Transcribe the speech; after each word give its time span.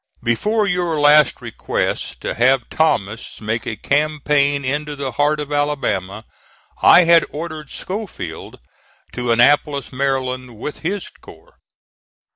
Before 0.23 0.65
your 0.65 0.99
last 0.99 1.41
request 1.41 2.21
to 2.23 2.33
have 2.33 2.69
Thomas 2.71 3.39
make 3.39 3.67
a 3.67 3.75
campaign 3.75 4.65
into 4.65 4.95
the 4.95 5.11
heart 5.11 5.39
of 5.39 5.53
Alabama, 5.53 6.25
I 6.81 7.03
had 7.03 7.23
ordered 7.29 7.69
Schofield 7.69 8.57
to 9.13 9.31
Annapolis, 9.31 9.91
Md., 9.91 10.55
with 10.55 10.79
his 10.79 11.07
corps. 11.07 11.57